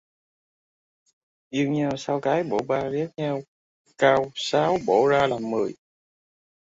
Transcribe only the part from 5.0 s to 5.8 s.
ra làm mười